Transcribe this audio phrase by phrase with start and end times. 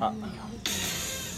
[0.00, 0.12] あ。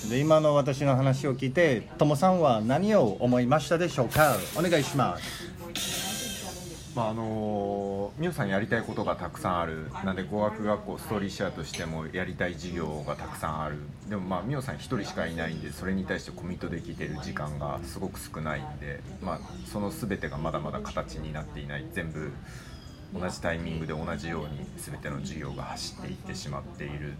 [0.08, 4.36] で今の私の話を聞いてともさんは何を思いましたでしょうか？
[4.56, 5.48] お願いします。
[6.96, 9.90] まああのみおさんやりたいことがたくさんある。
[10.04, 13.76] なんで語学学校ストーリーシェアとしてもやりたい授業がたくさんある。
[14.08, 19.40] でもまあみおさん1人しかいないんでそれに対してコミットできてる時間がすごく少ないんで、まあ、
[19.70, 22.32] その全てがまだまだ形になっていない全部
[23.14, 27.14] 同じタイミングで同じように全ての授業が走っていってしまっている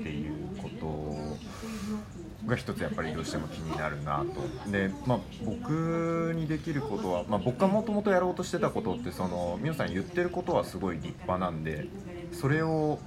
[0.00, 4.24] っていうことが一つやっぱりどうしても気になるな
[4.64, 4.70] と。
[4.70, 11.86] で、まあ、僕にできることは、まあ、僕がもともとやろうとしてたことってその美桜さん言ってることはすごい立派なんで
[12.32, 12.98] それを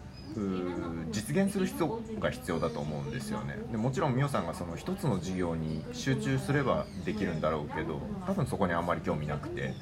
[1.12, 3.58] 実現する必要が必要だと思うんですよね。
[3.70, 9.74] でもちろん美桜さんがその一つの事業に集中すればできるんだろうけど多分そこにあんまり興味なくて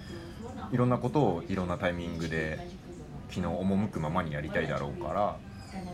[0.71, 2.67] いろんなことをいろんなタイミングで
[3.29, 5.37] 気の赴くままにやりたいだろうから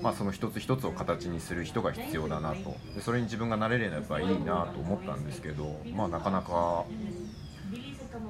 [0.02, 2.76] まあ、その一つ一つを形にする人が必要だなと。
[2.96, 6.86] でそれに自分がなれればいいなと思ったんですけど、まあ、なかなか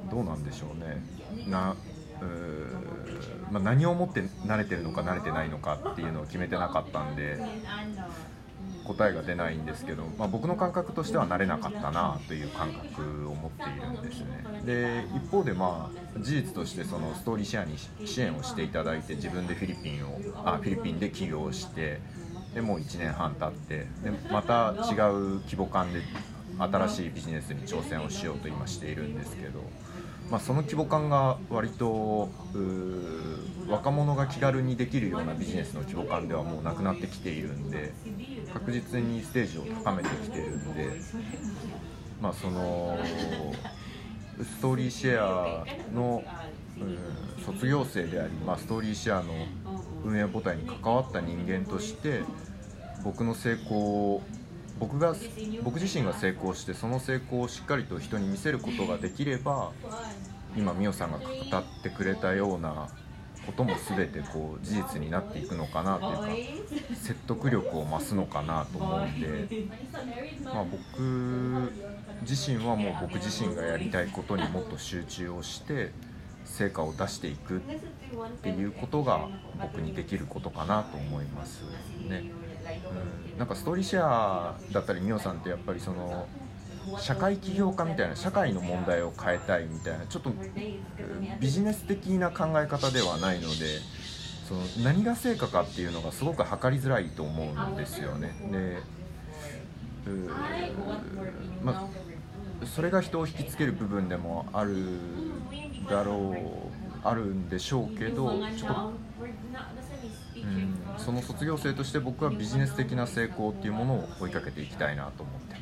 [0.09, 1.03] どうなんでしょうね。
[1.49, 1.75] な
[2.21, 7.37] う、まあ、何をもって慣れてるのか慣れてないのかっていうのを決めてなかったんで
[8.85, 14.43] 答えが出ないんですけど、まあ、僕の感覚としては慣れなかったなという感覚を持っているんですね。
[14.65, 21.99] で一方でまあ事実としてそのストーリーシェアに支援をしていただいて自分でフィリピンをあフィリピンで起業して
[22.53, 26.01] でもう1年半経ってでまた違う規模感で
[26.57, 29.59] 新しいビジネスに挑戦をしようと今しているんですけど、
[30.29, 32.29] まあ、その規模感が割と
[33.67, 37.93] 若者が気軽にできるようなビジネスの規模感ではもうなくなってきているんで
[38.55, 40.89] 確実にステージを高めてきてるんで、
[42.21, 42.97] まあ、その
[44.41, 46.23] ストーリーシェアの、
[46.79, 46.83] う
[47.41, 49.33] ん、卒業生であり、まあ、ストーリーシェアの
[50.05, 52.21] 運営母体に関わった人間として
[53.03, 54.21] 僕の成功を
[54.79, 55.15] 僕が
[55.63, 59.71] 僕自身が成功してその成功をしっかりと人に見せることができれば
[60.57, 62.87] 今美桜さんが語ってくれたような
[63.45, 69.65] ことも全てこう事実になっていくのかなというか説得力を増すのかなと思うんで、
[70.43, 71.71] まあ、僕
[72.21, 75.91] 自身はもう僕自身がやりたいことにもっと集中をして
[76.45, 77.59] 成果を出していくっ
[78.41, 79.27] ていうことが
[79.59, 81.63] 僕にできることかなと思います
[82.07, 82.31] ね。
[83.33, 86.27] うん、なんかストーリーシェアだったり美桜さんってやっぱりその
[86.99, 90.31] 社会起業家みたいな社会の問題を変えたいみたいなちょっと
[91.39, 93.79] ビジネス的な考え方ではないので
[94.47, 98.31] その何が成果かっていうのがすごく測りづらいと思うんですよね。
[98.49, 98.81] で
[101.63, 101.89] ま
[102.61, 104.75] あ、それが人を引きつける部分でもある
[105.89, 108.93] だろうあるんでしょうけどちょっと、
[110.37, 115.54] うん、その卒業生として僕はビジネス的な成功っていうものを追いかけていきたいなと思って。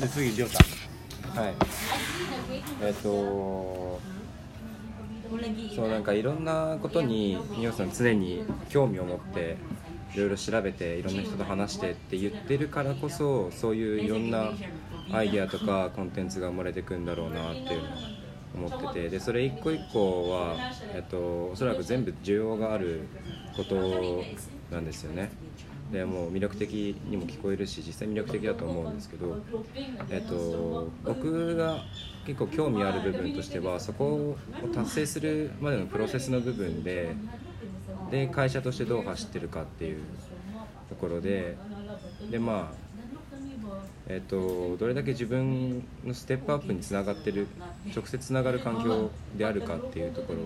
[0.00, 1.54] で次りょうさんはい。
[2.82, 4.00] えっ、ー、と
[5.74, 9.56] そうなんかいろんなことにみおさん常に興味を持って
[10.14, 14.50] いろいろ調べていろんな人と話してって言ってるからこそそういういろんな
[15.12, 19.08] アイデアとかコンテンツが生まれてくんだろうなっていうのを思ってて。
[19.08, 20.56] でそれ一個一個は、
[20.94, 23.08] えっと、おそらく全部需要がある
[23.56, 23.74] こと
[24.70, 25.30] なんですよね。
[25.90, 29.38] でもう魅力的にも聞こえるし実際魅力的だと思うんですけど、
[30.10, 31.84] えっと、僕が
[32.26, 34.36] 結構興味ある部分としてはそこを
[34.74, 37.14] 達成するまでのプロセスの部分で
[38.10, 40.00] で会社としてどう走ってるかっていう
[40.88, 41.56] ところで
[42.30, 42.85] でまあ
[44.08, 47.48] えーと、どれだけ自分のステップアップにつながってる
[47.94, 50.38] 直接つながる環境であるかっていうところ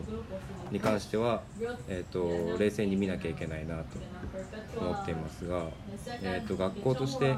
[0.71, 1.43] に関しては、
[1.89, 3.85] えーと、冷静に見なきゃいけないなと
[4.81, 5.65] 思っていますが、
[6.23, 7.37] えーと、学校として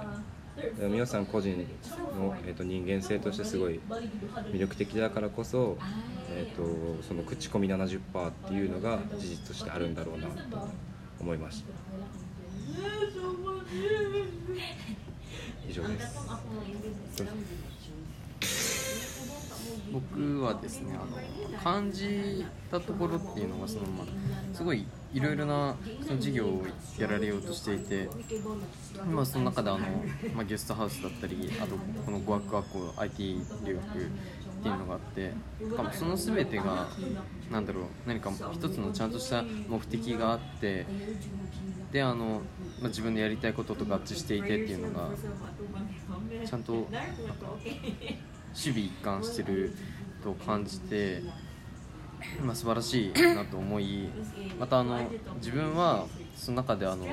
[0.78, 1.56] 皆さん個人
[2.16, 3.80] の、えー、と人間性としてすごい
[4.52, 5.76] 魅力的だからこそ、
[6.30, 10.68] えー、とその口コミ70%っていうのが事実としてあるんだろうなと
[11.20, 11.72] 思いました。
[15.68, 16.18] 以上です
[19.92, 24.06] 僕はですねあの感じたところっていうのがその、まあ、
[24.54, 25.76] すごいいろいろな
[26.06, 26.62] その事業を
[26.98, 28.08] やられようとしていて、
[29.10, 29.80] まあ、その中であの、
[30.34, 35.32] まあ、ゲストハウスだったりあとこの語学学校 IT 留学っていうのがあって
[35.92, 36.88] その全てが
[37.50, 40.86] 何だろう何か一つのちゃんとした目的があって
[41.92, 42.40] であの、
[42.80, 45.10] まあ、自分のやりたいことと合致していてっていうのが
[46.46, 46.88] ちゃんと守
[48.54, 49.76] 備一貫してる
[50.24, 51.22] と感じて
[52.40, 54.08] まあ、素晴らしいなと思い
[54.58, 56.06] またあの自分は
[56.36, 57.04] その中であの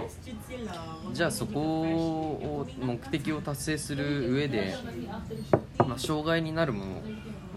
[1.12, 4.76] じゃあそこを目的を達成する上で、
[5.80, 7.02] まあ、障害になるもの、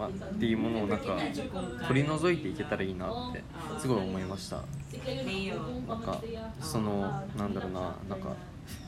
[0.03, 1.17] まあ、っていうものをなんか
[1.87, 3.45] 取り除いていけたらいいなって
[3.79, 4.57] すごい思いました。
[5.87, 6.21] なんか
[6.61, 7.03] その
[7.37, 8.35] なんだろうななんか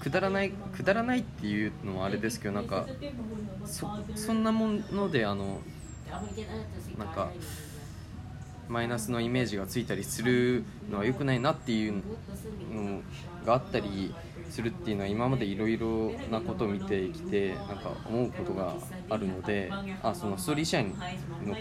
[0.03, 2.87] くだらないくだらないっていうのはあれですけどなんか
[3.65, 5.61] そそんなものであの
[6.99, 7.31] なんか
[8.69, 12.03] マイナスのイメージがついたりするのは良くないなっていう
[12.73, 13.03] の
[13.45, 14.15] があったり
[14.51, 18.75] するっていうのは今までいろいろなことを見てきてなんか思うことが
[19.11, 19.71] あるので
[20.03, 21.55] あそのストーリーシェアの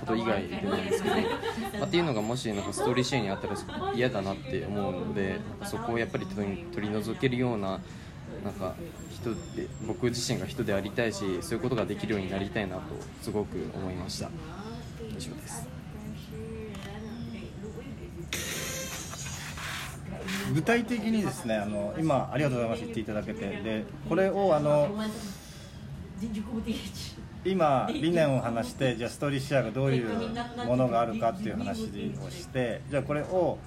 [0.00, 1.22] こと以外でなんですけど、ま
[1.82, 3.56] あ、っていうのがもしなんかストーリーシェアにあったら
[3.94, 7.80] 嫌だなって思うのでそこをやっぱり取り取り除けるような
[8.44, 8.74] なんか
[9.10, 12.82] 人で僕自身が人でありたいしそういうことができるようになりたいなと
[13.20, 14.30] すごく思いました。
[15.08, 15.69] 以上です。
[20.52, 24.88] 具体的にですねあの今ありがとうございます言っていただけてでこれをあの
[27.44, 30.08] 今理念を話してじゃあストーリーシェアがどういう
[30.66, 33.58] ものがあるかっていう話をしてじゃあこれを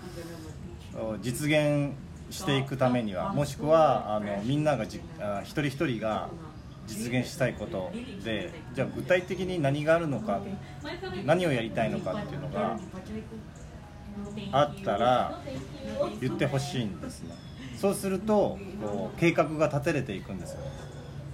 [1.22, 1.94] 実現
[2.30, 6.30] していくためにはもしくはあのみんながじあ一人一人が
[6.86, 7.92] 実現したいこと
[8.24, 10.42] でじゃあ具体的に何があるのか
[11.26, 12.78] 何をやりたいのかっていうのが
[14.52, 15.42] あったら
[16.22, 17.36] 言ってほしいんですね。
[17.76, 20.60] そうするとこう計画が立てれていくんですよ、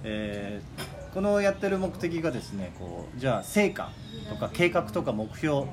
[0.04, 3.90] えーこのやってる目的がですねこうじゃあ成果
[4.28, 5.66] とか計画とか目標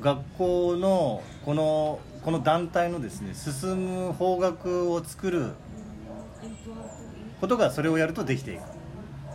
[0.00, 5.52] 学校のこのこの団体のですね進む方角を作る
[7.40, 8.62] ことがそれをやるとできていく。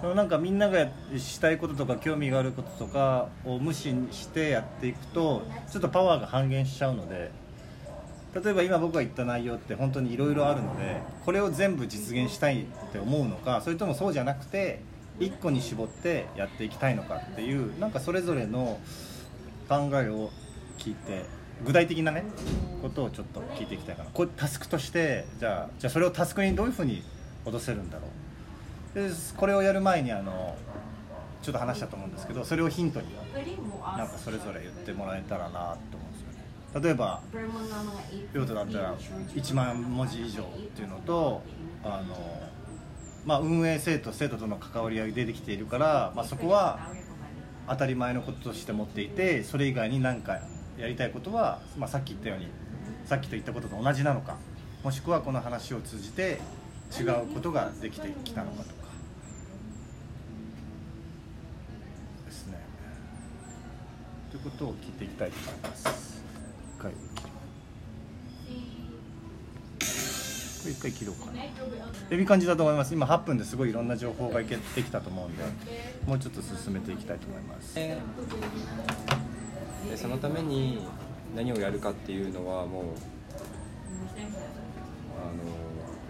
[0.02, 7.32] そのなんかみんながしたいこととか興味があることとかを無視してやっていくとちょっとパワーが半減しちゃうので
[8.34, 14.80] 例えば今僕が言った内容って本当にいろいろあるのでこれを全部実現したいって思うのかそれともそうじゃなくて
[15.20, 18.80] 1個に絞ってやっていきたいのかっていうなんかそれぞれの
[19.70, 20.32] 考えを
[20.80, 21.26] 聞いて
[21.64, 22.24] 具体的なね
[22.82, 24.10] ことをちょっと聞いていきたいかな。
[24.10, 27.04] これタスクとしてじゃあじゃあそれをタスクにどういうふうに
[27.46, 28.21] 落とせるんだろう。
[29.38, 30.56] これをやる前にあの
[31.42, 33.08] ちょっと話したと思うんですけどそれをヒントに
[33.98, 36.84] なんかそれぞれ言ってもらえたらなと思うんですよね。
[36.84, 37.22] 例えば
[38.34, 40.46] 用途だったら1万文字以上っ
[40.76, 41.42] ていうのと
[41.84, 42.16] あの、
[43.26, 46.80] まあ、運営生徒生徒との関わり合いが出てきているから、まあ、そこは
[47.68, 50.40] 当たり前のこととして持っていてそれ以外に何か
[50.78, 52.48] やりたいことは、まあ、さっき言ったように
[53.06, 54.38] さっきと言ったことと同じなのか
[54.84, 56.40] もしくはこの話を通じて
[57.00, 58.70] 違うことができてきたのかと。
[58.70, 58.82] か
[62.26, 62.58] ですね
[64.30, 66.24] ということを聞いていきたいと思います
[66.78, 66.98] 一回こ
[70.66, 71.42] れ一回切ろうかな
[72.12, 75.44] えいい感じだと思います今8分ですごいいろんな情報がいけてきたと思うんで
[76.06, 77.98] もうちょっと進めていきたいと思いますで
[79.96, 80.86] そのために
[81.36, 82.84] 何をやるかっていうのはもう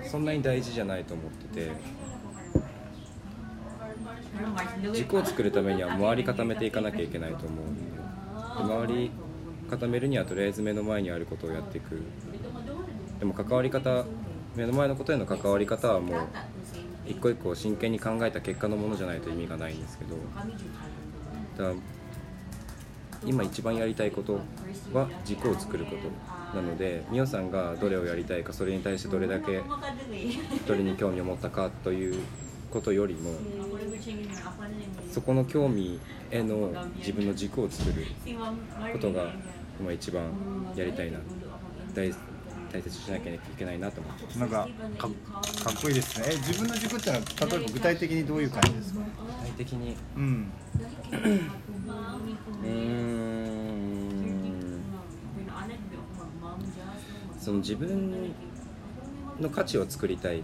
[0.01, 1.71] あのそんなに大事じゃないと思ってて
[4.93, 7.90] 軸を作るためには周り固めていかなきゃいけないと思うんで
[8.61, 9.11] 周り
[9.69, 12.01] 固めるにはとりあえず目の前にあることをやっていく。
[13.19, 14.05] でも関わり方
[14.55, 16.19] 目の前のことへの関わり方はもう
[17.05, 20.15] 一個一個真剣に考えた結果のものじゃないと意味がないんですけど。
[21.57, 21.73] だ
[23.23, 24.39] 今一番やりたいこと
[24.93, 29.61] は軸を作ることなので美桜さんがどれをやりたいかそれに対してどれだけ
[30.67, 32.19] どれに興味を持ったかという
[32.71, 33.31] ことよりも
[35.11, 35.99] そこの興味
[36.31, 38.05] への自分の軸を作る
[38.93, 39.25] ことが
[39.79, 40.23] 今一番
[40.75, 41.19] やりたいな
[41.93, 42.11] 大
[42.71, 44.39] 大切にしなきゃいけないなと思ってます。
[44.39, 45.09] なんかか
[45.63, 46.25] かっこいいですね。
[46.29, 49.01] え自分の軸ってのは例えば具体的にどういう感じですか？
[49.27, 49.97] 具体的に？
[50.15, 50.51] うん。
[52.63, 54.81] うーん。
[57.37, 58.33] その自分
[59.39, 60.43] の価値を作りたい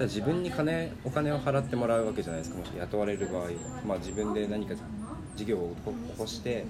[0.00, 2.58] だ自分に金お金を払ってもらうわけじゃないですか。
[2.58, 3.48] もし雇われる場合、
[3.86, 4.74] まあ、自分で何か
[5.36, 6.66] 事業を起こして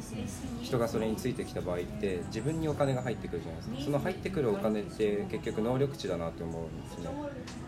[0.62, 3.84] 人がそれについてきた場合って自分にお金が入ってくるじゃないですか。
[3.84, 7.08] その入ってくるお金って結局能力値だなって思うんですね。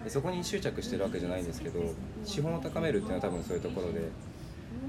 [0.04, 1.80] でそこに執着してるわけじゃないんですけど
[2.24, 4.08] 資本を高めるっていうのは多分そういうところで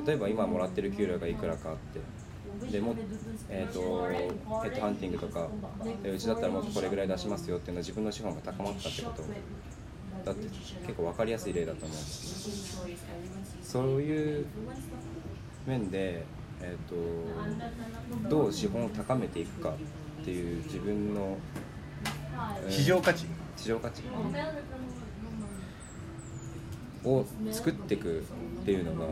[0.08, 2.96] 例えば今もらってる給料がいくらかあってでも、
[3.50, 4.08] えー、と
[4.62, 5.48] ヘッドハンティングとか
[6.04, 9.24] うちだったらもっとこれぐらい出しますよっていうのは自分の資本が高まったってこと。
[10.26, 12.82] だって結構分かりやすい例だと思うんです
[13.64, 14.46] そういう
[15.66, 16.24] 面で、
[16.62, 19.70] えー、とどう資本を高めていくか
[20.22, 23.26] っていう自分の、えー市場価値
[23.56, 24.02] 市場価値
[27.06, 29.08] を作っていくっていうのが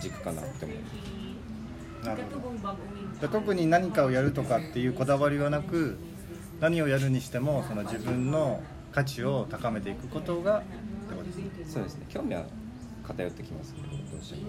[0.00, 2.06] 軸かなって思う。
[2.06, 2.76] なるほど。
[3.20, 5.98] で特に何かをやるとかっていうこだわりはなく
[6.60, 8.62] 何をやるにしてもその自分の
[8.96, 10.66] 価値を高めていくことがって
[11.14, 12.06] ことですねそうですね。
[12.08, 12.44] 興味は
[13.06, 14.48] 偏ってきますけどどうしても。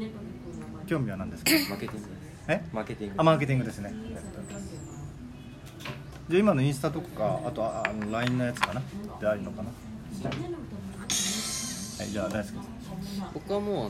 [0.88, 1.52] 興味は何ですか？
[1.70, 2.08] マーケティング
[2.48, 2.64] え？
[2.72, 3.94] マーケティングあマーケティングですね。
[6.30, 8.82] じゃあ今のインスタとかあとああの LINE のやつかな？
[9.20, 9.70] であるのかな？
[12.08, 12.12] はい。
[12.12, 12.78] じゃあ大輔さん。
[13.34, 13.90] 僕はもうあ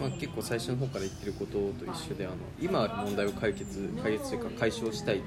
[0.00, 5.20] まあ、結構最初の方から言ってることと一緒であの今ある問題を解決解決というか解消したいっ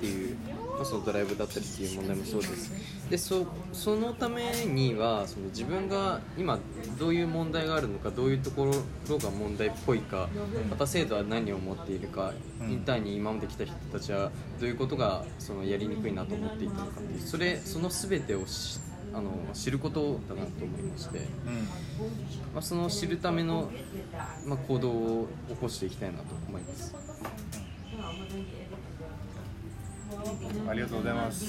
[0.00, 0.36] ていう、
[0.74, 2.72] まあ、そのドライブだったりっていう問題もそうです。
[3.10, 6.58] でそそのためにはその自分が今
[6.98, 8.72] どういう問題があるのかどういうとこ
[9.08, 10.28] ろが問題っぽいか
[10.70, 12.70] また制度は何を持っているかうん。
[12.70, 18.78] インターンに今まで来た人たちはどういうことがそのやりにくいなと思っていたのかっていうそれその全てをし
[19.12, 21.26] あの知ることだなと思いまして。
[22.54, 23.70] まあ、その知るための、
[24.46, 26.94] まあ、行動を起こしていきたいなと思います。
[30.68, 31.44] ありがとうございます